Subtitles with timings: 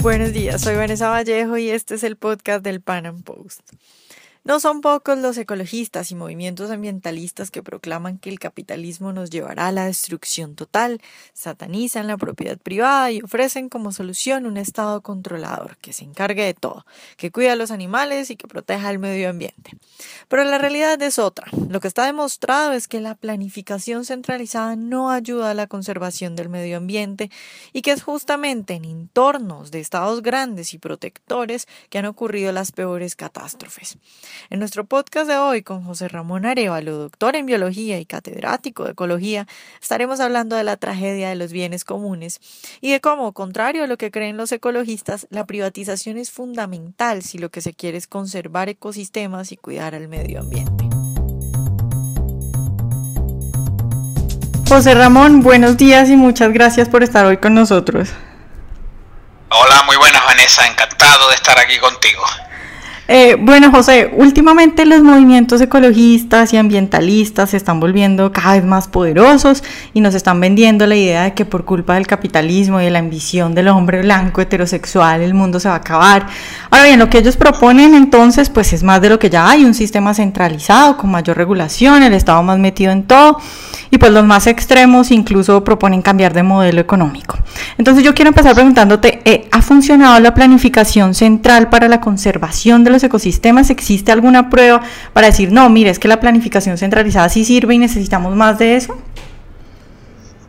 [0.00, 3.72] Buenos días, soy Vanessa Vallejo y este es el podcast del Pan Am Post.
[4.48, 9.66] No son pocos los ecologistas y movimientos ambientalistas que proclaman que el capitalismo nos llevará
[9.66, 11.02] a la destrucción total,
[11.34, 16.54] satanizan la propiedad privada y ofrecen como solución un Estado controlador que se encargue de
[16.54, 16.86] todo,
[17.18, 19.72] que cuida a los animales y que proteja el medio ambiente.
[20.28, 21.48] Pero la realidad es otra.
[21.68, 26.48] Lo que está demostrado es que la planificación centralizada no ayuda a la conservación del
[26.48, 27.30] medio ambiente
[27.74, 32.72] y que es justamente en entornos de estados grandes y protectores que han ocurrido las
[32.72, 33.98] peores catástrofes.
[34.50, 38.92] En nuestro podcast de hoy con José Ramón Arevalo, doctor en biología y catedrático de
[38.92, 39.46] ecología,
[39.80, 42.40] estaremos hablando de la tragedia de los bienes comunes
[42.80, 47.38] y de cómo, contrario a lo que creen los ecologistas, la privatización es fundamental si
[47.38, 50.88] lo que se quiere es conservar ecosistemas y cuidar al medio ambiente.
[54.68, 58.10] José Ramón, buenos días y muchas gracias por estar hoy con nosotros.
[59.50, 62.22] Hola, muy buenas Vanessa, encantado de estar aquí contigo.
[63.10, 68.86] Eh, bueno, José, últimamente los movimientos ecologistas y ambientalistas se están volviendo cada vez más
[68.86, 69.64] poderosos
[69.94, 72.98] y nos están vendiendo la idea de que por culpa del capitalismo y de la
[72.98, 76.26] ambición del hombre blanco heterosexual el mundo se va a acabar.
[76.68, 79.64] Ahora bien, lo que ellos proponen entonces pues es más de lo que ya hay,
[79.64, 83.38] un sistema centralizado con mayor regulación, el Estado más metido en todo
[83.90, 87.38] y pues los más extremos incluso proponen cambiar de modelo económico.
[87.78, 92.90] Entonces yo quiero empezar preguntándote, eh, ¿ha funcionado la planificación central para la conservación de
[92.90, 93.70] los ecosistemas?
[93.70, 94.82] ¿Existe alguna prueba
[95.12, 98.76] para decir, no, mire, es que la planificación centralizada sí sirve y necesitamos más de
[98.76, 99.00] eso?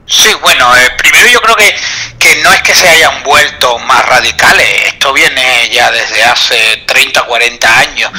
[0.06, 1.76] Sí, bueno, eh, primero yo creo que,
[2.18, 6.56] que no es que se hayan vuelto más radicales, esto viene ya desde hace
[6.88, 8.12] 30, 40 años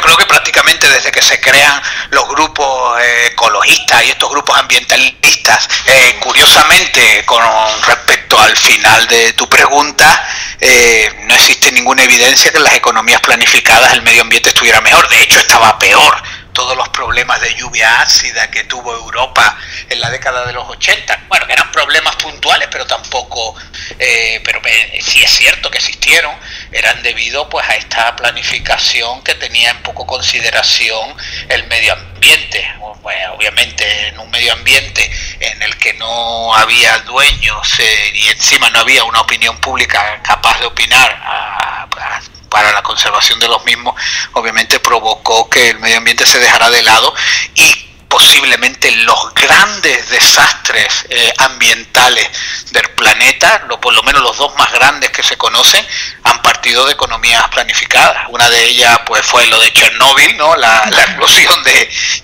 [0.00, 1.78] yo creo que prácticamente desde que se crean
[2.10, 7.42] los grupos eh, ecologistas y estos grupos ambientalistas, eh, curiosamente, con
[7.82, 10.26] respecto al final de tu pregunta,
[10.58, 15.06] eh, no existe ninguna evidencia que en las economías planificadas el medio ambiente estuviera mejor,
[15.10, 16.22] de hecho estaba peor
[16.60, 19.56] todos los problemas de lluvia ácida que tuvo Europa
[19.88, 21.24] en la década de los 80.
[21.28, 23.54] Bueno, eran problemas puntuales, pero tampoco,
[23.98, 24.60] eh, pero
[25.00, 26.36] sí es cierto que existieron,
[26.70, 31.16] eran debido pues a esta planificación que tenía en poco consideración
[31.48, 32.70] el medio ambiente.
[33.00, 35.10] Pues, obviamente en un medio ambiente
[35.40, 40.60] en el que no había dueños eh, y encima no había una opinión pública capaz
[40.60, 43.94] de opinar a, a para la conservación de los mismos,
[44.34, 47.14] obviamente provocó que el medio ambiente se dejara de lado
[47.54, 52.28] y posiblemente los grandes desastres eh, ambientales
[52.72, 55.86] del planeta, lo, por lo menos los dos más grandes que se conocen,
[56.24, 58.26] han partido de economías planificadas.
[58.30, 60.56] Una de ellas pues fue lo de Chernóbil, ¿no?
[60.56, 61.72] la, explosión de,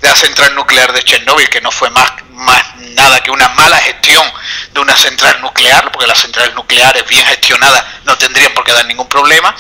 [0.01, 2.63] de, la central nuclear de Chernóbil, que no fue más, más
[2.97, 4.29] nada que una mala gestión
[4.73, 8.87] de una central nuclear, porque las centrales nucleares bien gestionadas no tendrían por qué dar
[8.87, 9.55] ningún problema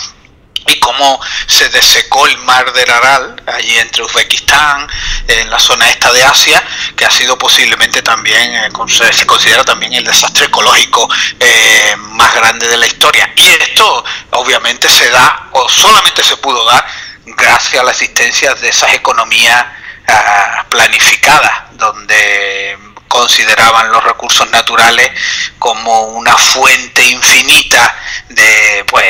[0.66, 4.87] y cómo se desecó el mar del Aral, allí entre Uzbekistán,
[5.28, 6.62] en la zona esta de Asia,
[6.97, 8.71] que ha sido posiblemente también, eh,
[9.12, 13.32] se considera también el desastre ecológico eh, más grande de la historia.
[13.37, 16.84] Y esto obviamente se da, o solamente se pudo dar,
[17.26, 19.65] gracias a la existencia de esas economías
[20.09, 22.78] ah, planificadas, donde
[23.09, 25.10] consideraban los recursos naturales
[25.59, 27.97] como una fuente infinita
[28.28, 29.05] de, pues,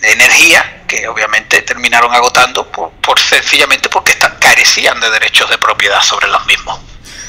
[0.00, 6.28] de energía que obviamente terminaron agotando por, sencillamente porque carecían de derechos de propiedad sobre
[6.28, 6.78] los mismos.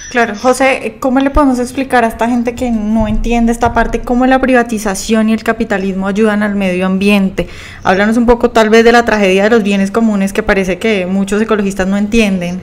[0.09, 4.25] Claro, José, ¿cómo le podemos explicar a esta gente que no entiende esta parte cómo
[4.25, 7.49] la privatización y el capitalismo ayudan al medio ambiente?
[7.83, 11.05] Háblanos un poco tal vez de la tragedia de los bienes comunes que parece que
[11.05, 12.61] muchos ecologistas no entienden.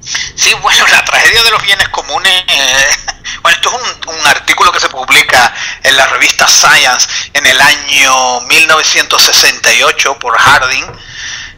[0.00, 3.13] Sí, bueno, la tragedia de los bienes comunes, eh,
[3.44, 7.60] bueno, esto es un, un, artículo que se publica en la revista Science en el
[7.60, 10.86] año 1968 por Harding.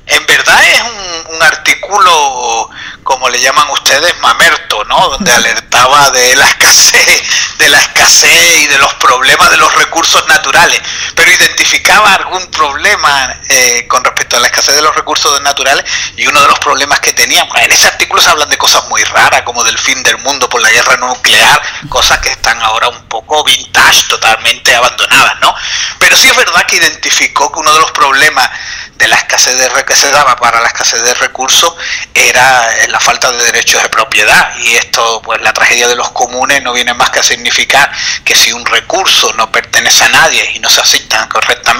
[0.08, 2.70] En verdad es un, un artículo
[3.04, 5.10] como le llaman ustedes, mamerto, ¿no?
[5.10, 7.22] Donde alertaba de la escasez,
[7.58, 10.82] de la escasez y de los problemas de los recursos naturales,
[11.14, 15.84] pero identificaba algún problema eh, con respecto a la escasez de los recursos naturales
[16.16, 17.56] y uno de los problemas que teníamos.
[17.58, 20.60] En ese artículo se hablan de cosas muy raras, como del fin del mundo por
[20.60, 25.54] la guerra nuclear, cosas que están ahora un poco vintage, totalmente abandonadas, ¿no?
[25.98, 28.50] Pero sí es verdad que identificó que uno de los problemas
[28.96, 31.74] de la escasez de que se daba para la escasez de recursos
[32.14, 36.62] era la falta de derechos de propiedad y esto pues la tragedia de los comunes
[36.62, 37.90] no viene más que a significar
[38.24, 41.75] que si un recurso no pertenece a nadie y no se asignan correctamente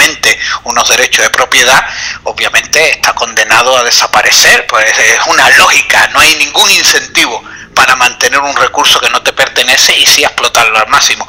[0.64, 1.84] unos derechos de propiedad
[2.24, 7.42] obviamente está condenado a desaparecer pues es una lógica no hay ningún incentivo
[7.74, 11.26] para mantener un recurso que no te pertenece y sí explotarlo al máximo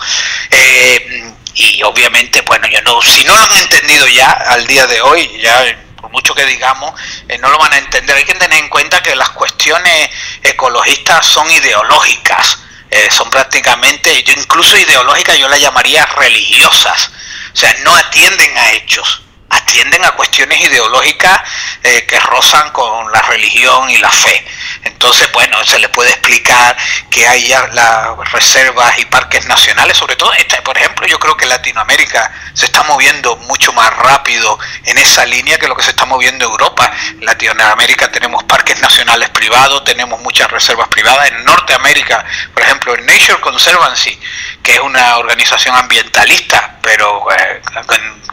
[0.49, 5.01] eh, y obviamente, bueno, yo no, si no lo han entendido ya al día de
[5.01, 5.65] hoy, ya
[5.99, 6.93] por mucho que digamos,
[7.27, 8.15] eh, no lo van a entender.
[8.15, 10.09] Hay que tener en cuenta que las cuestiones
[10.43, 12.59] ecologistas son ideológicas,
[12.91, 17.11] eh, son prácticamente, yo incluso ideológicas, yo las llamaría religiosas,
[17.57, 21.41] o sea, no atienden a hechos atienden a cuestiones ideológicas
[21.83, 24.45] eh, que rozan con la religión y la fe.
[24.83, 26.75] Entonces, bueno, se le puede explicar
[27.09, 30.31] que hay las reservas y parques nacionales, sobre todo,
[30.63, 35.57] por ejemplo, yo creo que Latinoamérica se está moviendo mucho más rápido en esa línea
[35.57, 36.91] que lo que se está moviendo Europa.
[37.11, 41.29] En Latinoamérica tenemos parques nacionales privados, tenemos muchas reservas privadas.
[41.29, 44.17] En Norteamérica, por ejemplo, en Nature Conservancy,
[44.63, 47.61] que es una organización ambientalista, pero eh,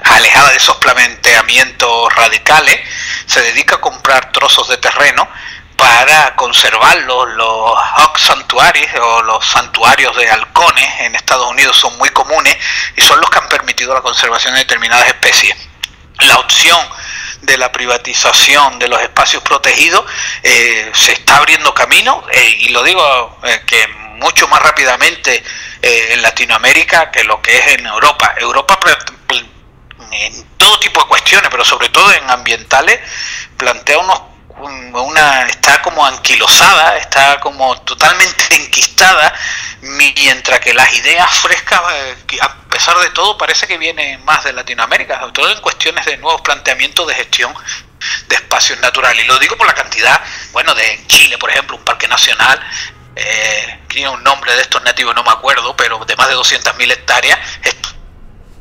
[0.04, 2.80] alejada de esos planteamientos radicales,
[3.26, 5.28] se dedica a comprar trozos de terreno
[5.76, 7.28] para conservarlos.
[7.30, 12.56] Los hawk sanctuaries o los santuarios de halcones en Estados Unidos son muy comunes
[12.96, 15.56] y son los que han permitido la conservación de determinadas especies.
[16.20, 16.78] La opción
[17.42, 20.04] de la privatización de los espacios protegidos
[20.42, 25.42] eh, se está abriendo camino eh, y lo digo que mucho más rápidamente
[25.82, 28.34] en Latinoamérica que lo que es en Europa.
[28.38, 28.78] Europa
[30.10, 33.00] en todo tipo de cuestiones, pero sobre todo en ambientales,
[33.56, 34.20] plantea unos
[34.56, 39.34] una está como anquilosada, está como totalmente enquistada,
[39.80, 44.52] mientras que las ideas frescas, eh, a pesar de todo, parece que vienen más de
[44.52, 47.54] Latinoamérica, sobre todo en cuestiones de nuevos planteamientos de gestión
[48.28, 49.24] de espacios naturales.
[49.24, 50.20] Y lo digo por la cantidad,
[50.52, 52.60] bueno, de Chile, por ejemplo, un parque nacional,
[53.16, 56.92] eh, tiene un nombre de estos nativos, no me acuerdo, pero de más de 200.000
[56.92, 57.38] hectáreas,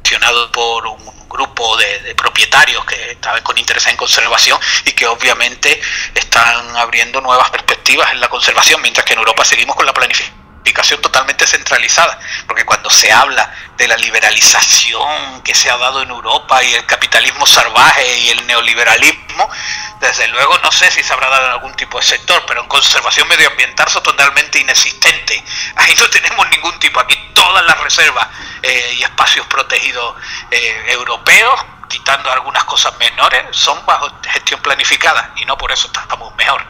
[0.03, 5.81] gestionado por un grupo de, propietarios que estaban con interés en conservación y que obviamente
[6.13, 10.42] están abriendo nuevas perspectivas en la conservación, mientras que en Europa seguimos con la planificación
[11.01, 16.63] totalmente centralizada, porque cuando se habla de la liberalización que se ha dado en Europa
[16.63, 19.49] y el capitalismo salvaje y el neoliberalismo,
[19.99, 22.67] desde luego no sé si se habrá dado en algún tipo de sector, pero en
[22.67, 25.41] conservación medioambiental son totalmente inexistentes.
[25.75, 28.27] Ahí no tenemos ningún tipo, aquí todas las reservas
[28.61, 30.15] eh, y espacios protegidos
[30.51, 36.35] eh, europeos, quitando algunas cosas menores, son bajo gestión planificada y no por eso estamos
[36.35, 36.65] mejor.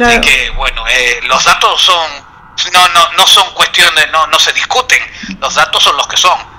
[0.00, 2.27] Así que bueno, eh, los datos son,
[2.72, 5.00] no, no, no son cuestiones, no, no se discuten,
[5.40, 6.58] los datos son los que son.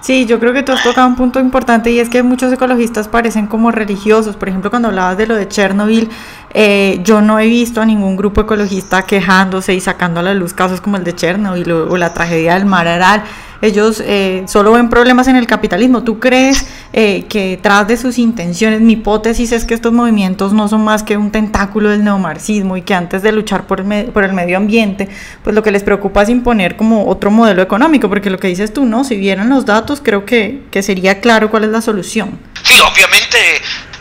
[0.00, 3.06] Sí, yo creo que tú has tocado un punto importante y es que muchos ecologistas
[3.06, 4.34] parecen como religiosos.
[4.34, 6.08] Por ejemplo, cuando hablabas de lo de Chernobyl,
[6.54, 10.54] eh, yo no he visto a ningún grupo ecologista quejándose y sacando a la luz
[10.54, 13.24] casos como el de Chernobyl o, la tragedia del mar Aral.
[13.62, 16.02] Ellos eh, solo ven problemas en el capitalismo.
[16.02, 20.68] ¿Tú crees eh, que tras de sus intenciones, mi hipótesis es que estos movimientos no
[20.68, 23.80] son más que un tentáculo del neomarxismo y que antes de luchar por
[24.12, 25.08] por el medio ambiente,
[25.42, 28.08] pues lo que les preocupa es imponer como otro modelo económico?
[28.08, 29.04] Porque lo que dices tú, ¿no?
[29.04, 32.38] Si vieran los datos, creo que, que sería claro cuál es la solución.
[32.62, 33.38] Sí, obviamente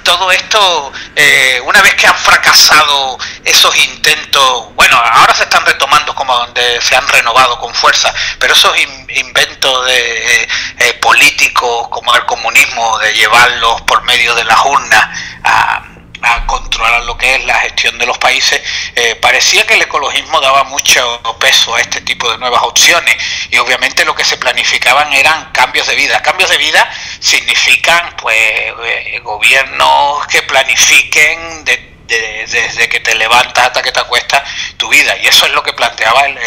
[0.10, 6.16] todo esto, eh, una vez que han fracasado esos intentos, bueno, ahora se están retomando
[6.16, 8.76] como donde se han renovado con fuerza, pero esos
[9.10, 10.48] inventos de
[10.80, 15.10] eh, políticos como el comunismo, de llevarlos por medio de las urnas
[15.44, 15.84] a
[16.22, 18.62] a controlar lo que es la gestión de los países,
[18.96, 23.16] eh, parecía que el ecologismo daba mucho peso a este tipo de nuevas opciones
[23.50, 26.22] y obviamente lo que se planificaban eran cambios de vida.
[26.22, 26.90] Cambios de vida
[27.20, 34.44] significan pues eh, gobiernos que planifiquen desde que te levantas hasta que te acuestas
[34.78, 36.38] tu vida y eso es lo que planteaba el,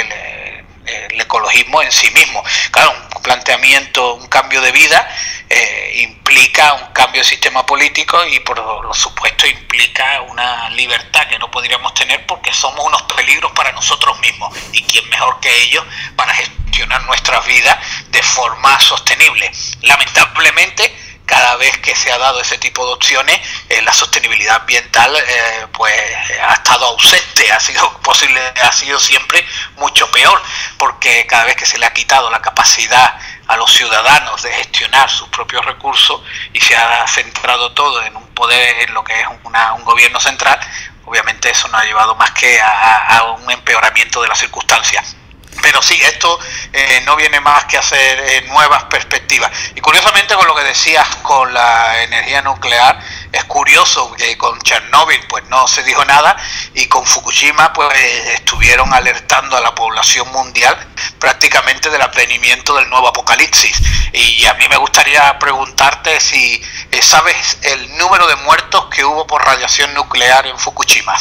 [0.86, 2.42] el ecologismo en sí mismo.
[2.70, 5.08] Claro, planteamiento, un cambio de vida
[5.48, 11.38] eh, implica un cambio de sistema político y por lo supuesto implica una libertad que
[11.38, 15.84] no podríamos tener porque somos unos peligros para nosotros mismos y quién mejor que ellos
[16.16, 19.50] para gestionar nuestras vidas de forma sostenible.
[19.82, 20.94] Lamentablemente,
[21.26, 25.66] cada vez que se ha dado ese tipo de opciones, eh, la sostenibilidad ambiental eh,
[25.72, 25.94] pues
[26.42, 29.44] ha estado ausente, ha sido posible, ha sido siempre
[29.76, 30.40] mucho peor,
[30.78, 35.10] porque cada vez que se le ha quitado la capacidad a los ciudadanos de gestionar
[35.10, 39.26] sus propios recursos y se ha centrado todo en un poder, en lo que es
[39.26, 40.58] un gobierno central,
[41.04, 45.16] obviamente eso no ha llevado más que a, un empeoramiento de las circunstancias.
[45.62, 46.38] Pero sí, esto
[46.72, 49.50] eh, no viene más que hacer eh, nuevas perspectivas.
[49.74, 52.98] Y curiosamente con lo que decías con la energía nuclear,
[53.32, 56.36] es curioso que con Chernóbil pues no se dijo nada
[56.74, 57.96] y con Fukushima pues
[58.34, 60.76] estuvieron alertando a la población mundial
[61.18, 63.80] prácticamente del aprenimiento del nuevo apocalipsis.
[64.12, 69.26] Y a mí me gustaría preguntarte si eh, sabes el número de muertos que hubo
[69.26, 71.16] por radiación nuclear en Fukushima.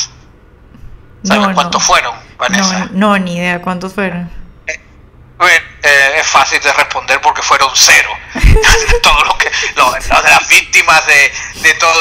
[1.23, 2.89] ¿Sabes cuántos fueron, Vanessa?
[2.91, 4.29] No, no, ni idea cuántos fueron.
[4.67, 4.79] Eh,
[5.83, 8.09] eh, es fácil de responder porque fueron cero.
[9.03, 11.93] todo lo que de las víctimas de, de todo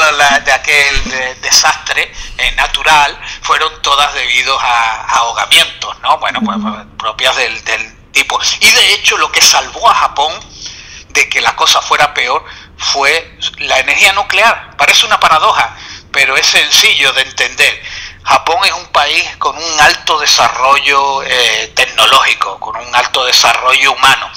[0.43, 6.17] de aquel desastre eh, natural fueron todas debidos a, ahogamientos, ¿no?
[6.17, 8.39] Bueno, pues, pues propias del, del tipo.
[8.59, 10.33] Y de hecho lo que salvó a Japón
[11.09, 12.43] de que la cosa fuera peor
[12.77, 14.75] fue la energía nuclear.
[14.77, 15.75] Parece una paradoja,
[16.11, 17.83] pero es sencillo de entender.
[18.23, 24.29] Japón es un país con un alto desarrollo eh, tecnológico, con un alto desarrollo humano.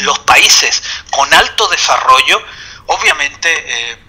[0.00, 2.42] Los países con alto desarrollo,
[2.86, 4.05] obviamente, eh,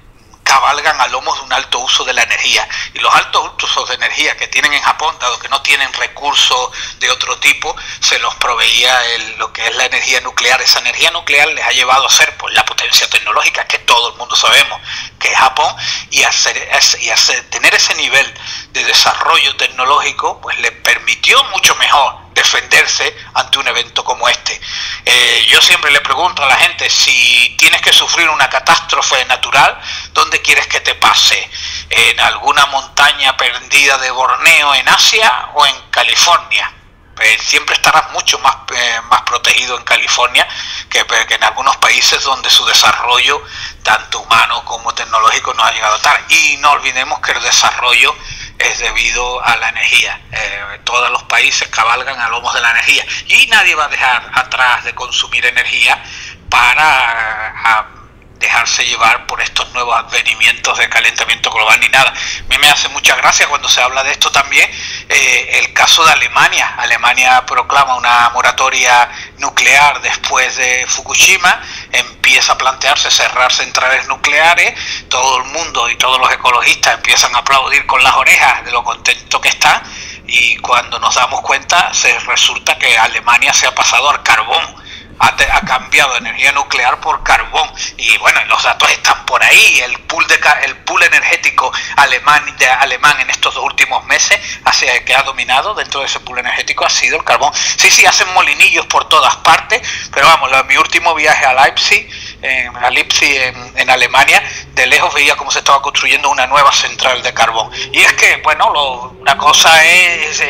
[0.48, 2.68] cabalgan a lomos de un alto uso de la energía.
[2.94, 6.72] Y los altos usos de energía que tienen en Japón, dado que no tienen recursos
[7.00, 8.98] de otro tipo, se los proveía
[9.38, 10.62] lo que es la energía nuclear.
[10.62, 14.18] Esa energía nuclear les ha llevado a ser pues, la potencia tecnológica que todo el
[14.18, 14.80] mundo sabemos
[15.20, 15.76] que es Japón
[16.12, 16.56] y, hacer,
[17.02, 17.10] y
[17.50, 18.34] tener ese nivel
[18.72, 24.62] de desarrollo tecnológico pues le permitió mucho mejor defenderse ante un evento como este.
[25.06, 29.78] Eh, yo siempre le pregunto a la gente si tienes que sufrir una catástrofe natural,
[30.14, 31.50] ¿dónde quieres que te pase?
[31.90, 36.77] ¿En alguna montaña perdida de Borneo en Asia o en California?
[37.18, 40.48] Pues siempre estarás mucho más, eh, más protegido en California
[40.90, 43.44] que, que, en algunos países donde su desarrollo,
[43.84, 46.24] tanto humano como tecnológico, no ha llegado estar.
[46.30, 48.16] Y no olvidemos que el desarrollo
[48.60, 50.22] es debido a la energía.
[50.32, 54.32] Eh, todos los países cabalgan a lomos de la energía y nadie va a dejar
[54.34, 56.02] atrás de consumir energía
[56.50, 57.97] para
[58.40, 62.10] dejarse llevar por estos nuevos advenimientos de calentamiento global ni nada.
[62.10, 64.70] A mí me hace mucha gracia cuando se habla de esto también
[65.10, 66.76] eh, el caso de Alemania.
[66.78, 74.74] Alemania proclama una moratoria nuclear después de Fukushima, empieza a plantearse cerrar centrales nucleares,
[75.10, 78.84] todo el mundo y todos los ecologistas empiezan a aplaudir con las orejas de lo
[78.84, 79.82] contento que están
[80.28, 84.87] y cuando nos damos cuenta se resulta que Alemania se ha pasado al carbón
[85.20, 87.70] ha, cambiado energía nuclear por carbón.
[87.98, 89.80] Y bueno los datos están por ahí.
[89.84, 95.04] El pool de el pool energético alemán de alemán en estos dos últimos meses hace
[95.04, 97.52] que ha dominado dentro de ese pool energético ha sido el carbón.
[97.54, 99.82] Sí sí hacen molinillos por todas partes
[100.14, 102.10] pero vamos mi último viaje a Leipzig
[102.42, 104.44] en, a Leipzig en, Alemania
[104.74, 107.72] de lejos veía cómo se estaba construyendo una nueva central de carbón.
[107.92, 110.42] Y es que bueno lo, una cosa es,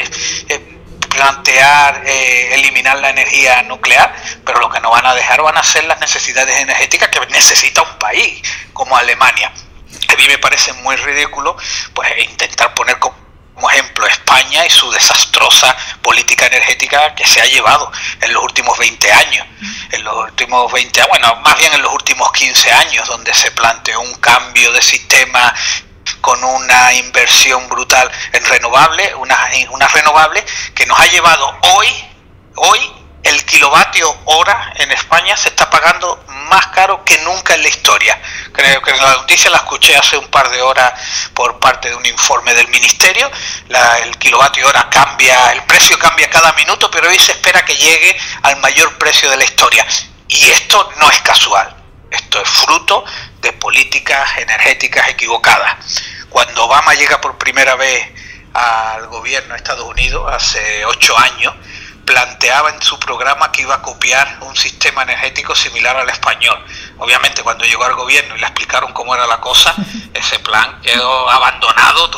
[1.18, 5.64] plantear eh, eliminar la energía nuclear, pero lo que no van a dejar van a
[5.64, 9.52] ser las necesidades energéticas que necesita un país como Alemania.
[10.10, 11.58] A mí me parece muy ridículo
[11.94, 13.18] pues intentar poner como
[13.72, 19.12] ejemplo España y su desastrosa política energética que se ha llevado en los últimos 20
[19.12, 19.48] años.
[19.92, 24.00] En los últimos 20, bueno, más bien en los últimos 15 años, donde se planteó
[24.02, 25.52] un cambio de sistema
[26.22, 29.38] con una inversión brutal en renovables, una,
[29.72, 30.44] una renovable
[30.74, 31.88] que nos ha llevado hoy,
[32.56, 32.94] hoy
[33.24, 38.20] el kilovatio hora en España se está pagando más caro que nunca en la historia.
[38.54, 40.94] Creo que la noticia la escuché hace un par de horas
[41.34, 43.30] por parte de un informe del ministerio.
[44.04, 48.18] el kilovatio hora cambia, el precio cambia cada minuto, pero hoy se espera que llegue
[48.44, 49.86] al mayor precio de la historia.
[50.30, 51.77] Y esto no es casual.
[52.12, 53.04] Esto es fruto
[53.42, 55.76] de políticas energéticas equivocadas.
[56.30, 58.06] Cuando Obama llega por primera vez
[58.54, 61.54] al gobierno de Estados Unidos, hace ocho años,
[62.08, 66.58] planteaba en su programa que iba a copiar un sistema energético similar al español.
[67.00, 69.76] Obviamente cuando llegó al gobierno y le explicaron cómo era la cosa,
[70.14, 72.10] ese plan quedó abandonado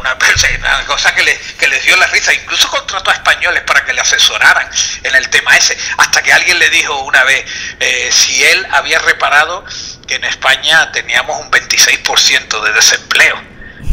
[0.00, 3.92] una, cosa que, le, que les dio la risa, incluso contrató a españoles para que
[3.92, 4.68] le asesoraran
[5.02, 7.44] en el tema ese, hasta que alguien le dijo una vez
[7.78, 9.64] eh, si él había reparado
[10.06, 13.49] que en España teníamos un 26% de desempleo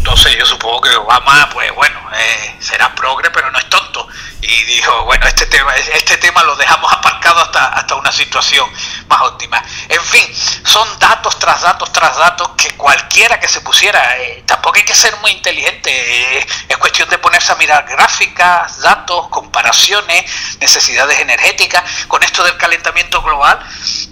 [0.08, 4.08] entonces yo supongo que Obama, pues bueno, eh, será progre, pero no es tonto.
[4.40, 8.72] Y dijo, bueno, este tema, este tema lo dejamos aparcado hasta, hasta una situación
[9.10, 9.62] más óptima.
[9.90, 10.26] En fin,
[10.64, 14.96] son datos tras datos tras datos que cualquiera que se pusiera, eh, tampoco hay que
[14.96, 20.24] ser muy inteligente, eh, es cuestión de ponerse a mirar gráficas, datos, comparaciones,
[20.62, 21.84] necesidades energéticas.
[22.08, 23.60] Con esto del calentamiento global,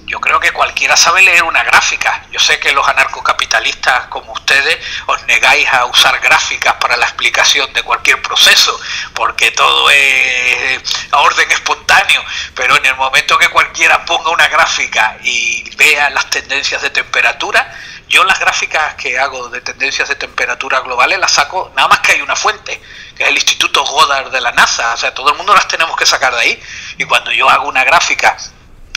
[0.05, 2.25] yo creo que cualquiera sabe leer una gráfica.
[2.31, 7.71] Yo sé que los anarcocapitalistas como ustedes os negáis a usar gráficas para la explicación
[7.73, 8.79] de cualquier proceso,
[9.13, 10.81] porque todo es
[11.11, 16.29] a orden espontáneo, pero en el momento que cualquiera ponga una gráfica y vea las
[16.29, 17.75] tendencias de temperatura,
[18.07, 22.11] yo las gráficas que hago de tendencias de temperatura globales las saco nada más que
[22.11, 22.79] hay una fuente,
[23.15, 25.97] que es el Instituto Goddard de la NASA, o sea, todo el mundo las tenemos
[25.97, 26.63] que sacar de ahí,
[26.97, 28.37] y cuando yo hago una gráfica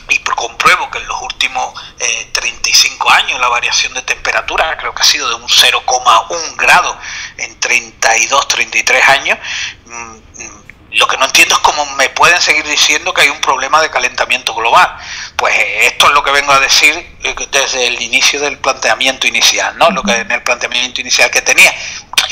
[0.09, 1.75] y compruebo que en los últimos
[2.33, 6.97] 35 eh, años la variación de temperatura creo que ha sido de un 0,1 grado
[7.37, 9.39] en 32, 33 años,
[9.87, 10.17] mm,
[10.93, 13.91] lo que no entiendo es cómo me pueden seguir diciendo que hay un problema de
[13.91, 14.97] calentamiento global.
[15.37, 19.27] Pues eh, esto es lo que vengo a decir eh, desde el inicio del planteamiento
[19.27, 19.91] inicial, ¿no?
[19.91, 21.75] Lo que en el planteamiento inicial que tenía,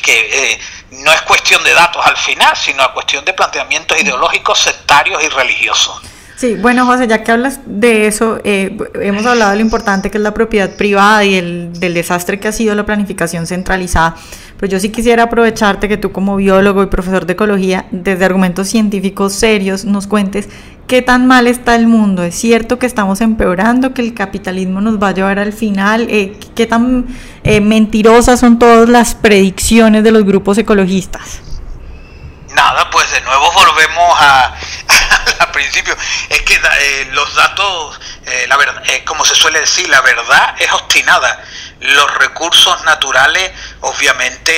[0.02, 4.58] que eh, no es cuestión de datos al final, sino a cuestión de planteamientos ideológicos,
[4.58, 6.00] sectarios y religiosos.
[6.36, 10.22] Sí, bueno José, ya que hablas de eso, hemos hablado de lo importante que es
[10.22, 14.16] la propiedad privada y el, del desastre que ha sido la planificación centralizada.
[14.58, 18.68] Pero yo sí quisiera aprovecharte que tú como biólogo y profesor de ecología, desde argumentos
[18.68, 20.50] científicos serios, nos cuentes
[20.86, 22.22] qué tan mal está el mundo.
[22.22, 26.06] ¿Es cierto que estamos empeorando, que el capitalismo nos va a llevar al final?
[26.10, 27.06] Eh, ¿Qué tan
[27.44, 31.40] eh, mentirosas son todas las predicciones de los grupos ecologistas?
[32.54, 34.54] Nada, pues de nuevo volvemos a,
[35.40, 35.96] al principio.
[36.28, 38.00] Es que eh, los datos,
[38.48, 41.44] la verdad, como se suele decir, la verdad es obstinada
[41.80, 44.52] los recursos naturales obviamente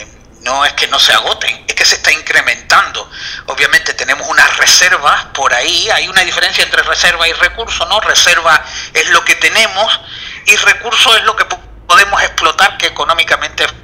[0.00, 0.06] eh,
[0.40, 3.10] no es que no se agoten, es que se está incrementando.
[3.46, 8.00] Obviamente tenemos unas reservas por ahí, hay una diferencia entre reserva y recurso, ¿no?
[8.00, 10.00] Reserva es lo que tenemos
[10.46, 11.46] y recurso es lo que
[11.86, 13.74] podemos explotar que económicamente es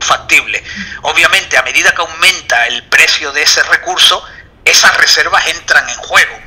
[0.00, 0.64] factible.
[1.02, 4.24] Obviamente a medida que aumenta el precio de ese recurso,
[4.66, 6.38] esas reservas entran en juego.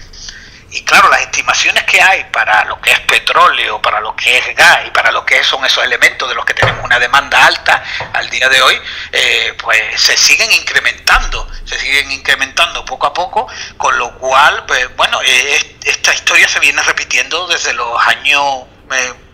[0.71, 4.55] Y claro, las estimaciones que hay para lo que es petróleo, para lo que es
[4.55, 7.83] gas y para lo que son esos elementos de los que tenemos una demanda alta
[8.13, 8.79] al día de hoy,
[9.11, 13.47] eh, pues se siguen incrementando, se siguen incrementando poco a poco,
[13.77, 18.65] con lo cual, pues bueno, eh, esta historia se viene repitiendo desde los años...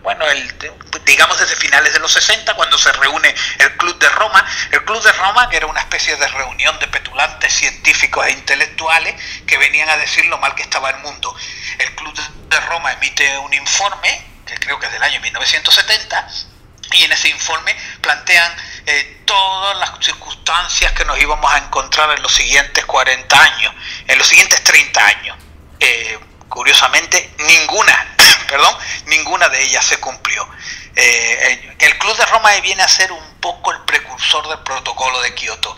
[0.02, 0.54] Bueno, el,
[1.04, 4.44] digamos desde finales de los 60, cuando se reúne el Club de Roma.
[4.70, 9.14] El Club de Roma, que era una especie de reunión de petulantes científicos e intelectuales
[9.46, 11.34] que venían a decir lo mal que estaba el mundo.
[11.78, 12.14] El Club
[12.48, 16.28] de Roma emite un informe, que creo que es del año 1970,
[16.92, 18.54] y en ese informe plantean
[18.86, 23.74] eh, todas las circunstancias que nos íbamos a encontrar en los siguientes 40 años,
[24.06, 25.36] en los siguientes 30 años.
[25.80, 28.15] Eh, curiosamente, ninguna
[28.46, 28.74] perdón,
[29.06, 30.48] ninguna de ellas se cumplió.
[30.94, 35.34] Eh, el Club de Roma viene a ser un poco el precursor del protocolo de
[35.34, 35.76] Kioto.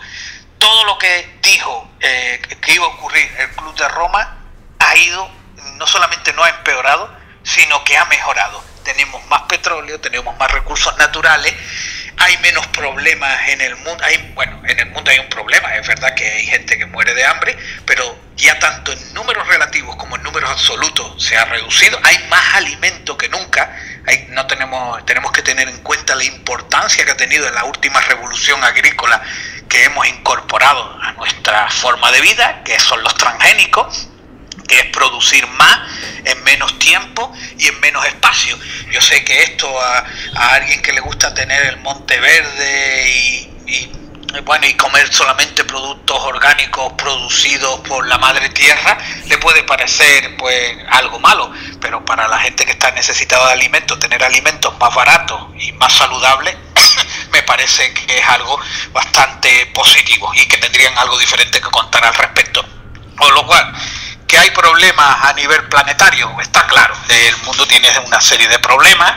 [0.57, 4.37] Todo lo que dijo eh, que iba a ocurrir el Club de Roma
[4.79, 5.29] ha ido,
[5.75, 8.63] no solamente no ha empeorado, sino que ha mejorado.
[8.83, 11.53] Tenemos más petróleo, tenemos más recursos naturales,
[12.17, 14.03] hay menos problemas en el mundo.
[14.03, 17.13] Hay, bueno, en el mundo hay un problema, es verdad que hay gente que muere
[17.13, 21.99] de hambre, pero ya tanto en números relativos como en números absolutos se ha reducido.
[22.03, 23.75] Hay más alimento que nunca.
[24.07, 27.65] Hay, no tenemos, tenemos que tener en cuenta la importancia que ha tenido en la
[27.65, 29.21] última revolución agrícola
[29.67, 34.09] que hemos incorporado a nuestra forma de vida, que son los transgénicos
[34.69, 35.79] que es producir más
[36.23, 38.57] en menos tiempo y en menos espacio.
[38.91, 40.05] Yo sé que esto a,
[40.53, 43.09] alguien que le gusta tener el monte verde
[43.65, 43.91] y,
[44.43, 50.77] bueno y comer solamente productos orgánicos producidos por la madre tierra le puede parecer pues
[50.89, 55.41] algo malo, pero para la gente que está necesitada de alimentos, tener alimentos más baratos
[55.59, 56.55] y más saludables
[57.31, 58.59] me parece que es algo
[58.91, 62.65] bastante positivo y que tendrían algo diferente que contar al respecto.
[63.17, 63.73] Con lo cual,
[64.27, 66.95] que hay problemas a nivel planetario, está claro.
[67.09, 69.13] El mundo tiene una serie de problemas.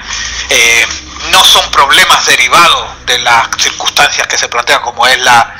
[0.48, 0.87] Eh,
[1.30, 5.54] no son problemas derivados de las circunstancias que se plantean, como es la,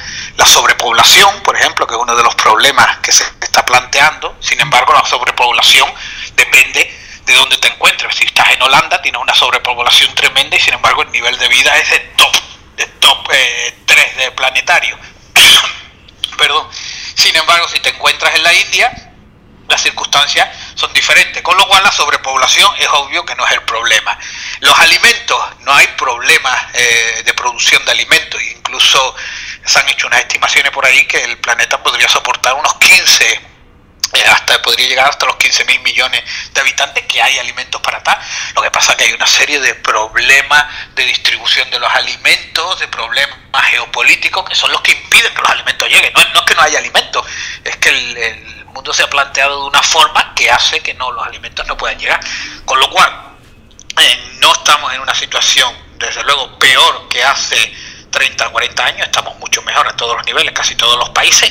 [0.44, 4.37] sobrepoblación, por ejemplo, que es uno de los problemas que se está planteando.
[4.40, 5.88] Sin embargo, la sobrepoblación
[6.35, 6.92] depende
[7.25, 8.14] de dónde te encuentres.
[8.16, 11.77] Si estás en Holanda, tienes una sobrepoblación tremenda y sin embargo el nivel de vida
[11.79, 12.37] es de top,
[12.77, 14.98] de top 3 eh, de planetario.
[16.37, 16.68] Perdón.
[17.14, 18.92] Sin embargo, si te encuentras en la India,
[19.68, 23.62] las circunstancias son diferentes, con lo cual la sobrepoblación es obvio que no es el
[23.62, 24.18] problema.
[24.61, 29.14] Los alimentos, no hay problemas eh, de producción de alimentos, incluso
[29.64, 33.52] se han hecho unas estimaciones por ahí que el planeta podría soportar unos 15
[34.14, 38.02] eh, hasta podría llegar hasta los 15 mil millones de habitantes que hay alimentos para
[38.02, 38.18] tal.
[38.54, 42.88] Lo que pasa que hay una serie de problemas de distribución de los alimentos, de
[42.88, 43.38] problemas
[43.70, 46.12] geopolíticos que son los que impiden que los alimentos lleguen.
[46.12, 47.26] No, es que no haya alimentos,
[47.64, 51.24] es que el mundo se ha planteado de una forma que hace que no los
[51.24, 52.20] alimentos no puedan llegar.
[52.64, 53.11] Con lo cual,
[53.98, 57.72] eh, no estamos en una situación, desde luego, peor que hace
[58.11, 61.50] 30 o 40 años, estamos mucho mejor a todos los niveles, casi todos los países.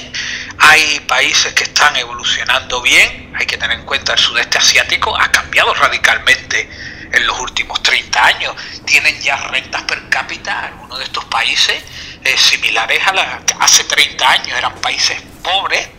[0.59, 5.31] Hay países que están evolucionando bien, hay que tener en cuenta el sudeste asiático, ha
[5.31, 6.69] cambiado radicalmente
[7.11, 8.55] en los últimos 30 años.
[8.85, 11.83] Tienen ya rentas per cápita, algunos de estos países,
[12.23, 13.27] eh, similares a las
[13.59, 15.89] hace 30 años, eran países pobres,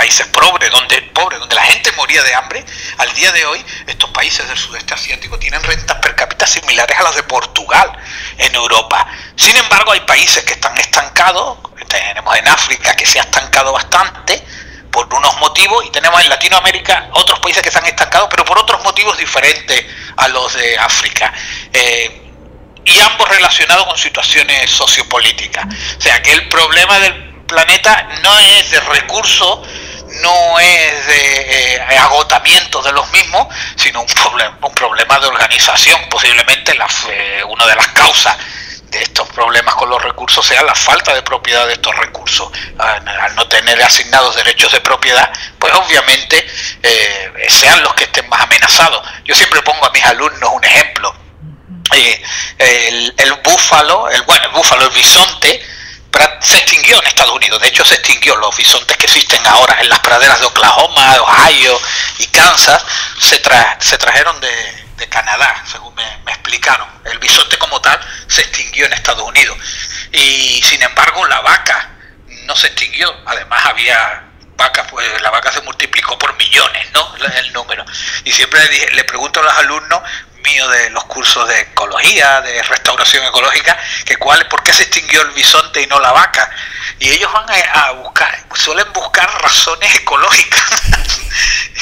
[0.00, 2.64] países pobres donde, pobres, donde la gente moría de hambre,
[2.96, 7.02] al día de hoy estos países del sudeste asiático tienen rentas per cápita similares a
[7.02, 7.92] las de Portugal
[8.38, 9.06] en Europa.
[9.36, 14.42] Sin embargo, hay países que están estancados, tenemos en África que se ha estancado bastante
[14.90, 18.58] por unos motivos y tenemos en Latinoamérica otros países que se han estancado, pero por
[18.58, 19.84] otros motivos diferentes
[20.16, 21.30] a los de África.
[21.74, 22.22] Eh,
[22.86, 25.66] y ambos relacionados con situaciones sociopolíticas.
[25.98, 29.60] O sea que el problema del planeta no es de recursos,
[30.22, 36.00] no es de eh, agotamiento de los mismos, sino un problema, un problema de organización.
[36.08, 36.86] Posiblemente la,
[37.48, 38.36] una de las causas
[38.90, 42.50] de estos problemas con los recursos sea la falta de propiedad de estos recursos.
[42.78, 46.44] Al, no tener asignados derechos de propiedad, pues obviamente
[46.82, 49.06] eh, sean los que estén más amenazados.
[49.24, 51.14] Yo siempre pongo a mis alumnos un ejemplo.
[51.92, 52.22] Eh,
[52.58, 55.60] el, el, búfalo, el, bueno, el búfalo, el bisonte,
[56.40, 57.60] se extinguió en Estados Unidos.
[57.60, 58.36] De hecho, se extinguió.
[58.36, 61.80] Los bisontes que existen ahora en las praderas de Oklahoma, Ohio
[62.18, 62.84] y Kansas
[63.18, 63.40] se,
[63.80, 66.88] se trajeron de, de Canadá, según me, explicaron.
[67.04, 69.56] El bisonte como tal se extinguió en Estados Unidos.
[70.12, 71.90] Y sin embargo la vaca
[72.44, 73.14] no se extinguió.
[73.26, 74.24] Además había
[74.56, 77.14] vacas, pues la vaca se multiplicó por millones, ¿no?
[77.36, 77.84] El número.
[78.24, 80.02] Y siempre le, le pregunto a los alumnos
[80.42, 85.22] mío de los cursos de ecología, de restauración ecológica, que cuál, por qué se extinguió
[85.22, 86.50] el bisonte y no la vaca.
[86.98, 90.82] Y ellos van a, buscar, suelen buscar razones ecológicas.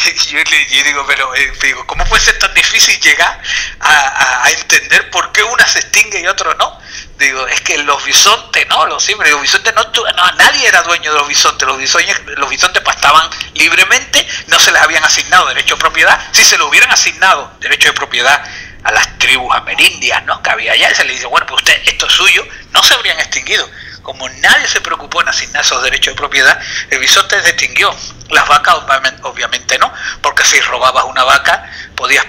[0.28, 3.40] yo, yo, digo, pero eh, digo, ¿cómo puede ser tan difícil llegar
[3.80, 6.78] a, a, entender por qué una se extingue y otro no?
[7.18, 11.12] Digo, es que los bisontes, no, los siempre, los bisontes no, no, nadie era dueño
[11.12, 15.74] de los bisontes, los bisontes, los bisontes pastaban libremente, no se les habían asignado derecho
[15.74, 18.40] de propiedad, si se lo hubieran asignado derecho de propiedad
[18.84, 20.40] a las tribus amerindias, ¿no?
[20.42, 22.94] Que había allá, y se les dice, bueno, pues usted, esto es suyo, no se
[22.94, 23.68] habrían extinguido.
[24.08, 27.94] Como nadie se preocupó en asignar esos derechos de propiedad, el bisonte se extinguió.
[28.30, 28.76] Las vacas
[29.20, 29.92] obviamente no,
[30.22, 32.24] porque si robabas una vaca podías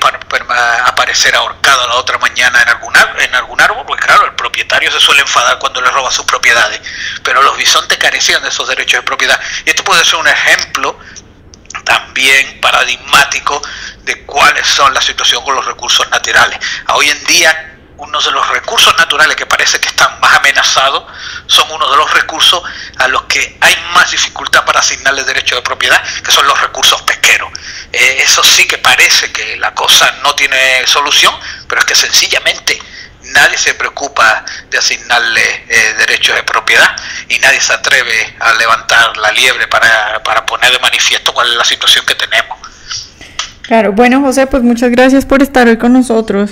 [0.86, 5.00] aparecer ahorcado la otra mañana en algún, en algún árbol, porque claro, el propietario se
[5.00, 6.82] suele enfadar cuando le roba sus propiedades,
[7.24, 9.40] pero los bisontes carecían de esos derechos de propiedad.
[9.64, 11.00] Y esto puede ser un ejemplo
[11.86, 13.62] también paradigmático
[14.04, 16.60] de cuáles son la situación con los recursos naturales.
[16.90, 21.04] Hoy en día uno de los recursos naturales que parece que están más amenazados
[21.48, 22.62] son uno de los recursos
[22.98, 27.02] a los que hay más dificultad para asignarle derecho de propiedad, que son los recursos
[27.02, 27.52] pesqueros.
[27.92, 31.34] Eh, eso sí que parece que la cosa no tiene solución,
[31.68, 32.80] pero es que sencillamente
[33.34, 36.96] nadie se preocupa de asignarle eh, derechos de propiedad
[37.28, 41.56] y nadie se atreve a levantar la liebre para, para poner de manifiesto cuál es
[41.56, 42.58] la situación que tenemos.
[43.64, 46.52] Claro, bueno José, pues muchas gracias por estar hoy con nosotros.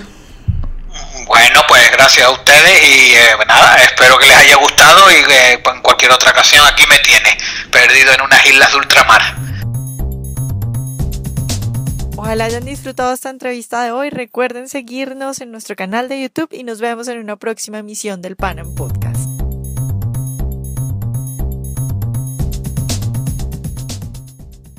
[1.27, 5.53] Bueno, pues gracias a ustedes y eh, nada, espero que les haya gustado y que
[5.53, 7.37] en cualquier otra ocasión aquí me tiene,
[7.69, 9.21] perdido en unas islas de ultramar.
[12.15, 14.09] Ojalá hayan disfrutado esta entrevista de hoy.
[14.09, 18.35] Recuerden seguirnos en nuestro canal de YouTube y nos vemos en una próxima emisión del
[18.35, 19.06] Panam Podcast.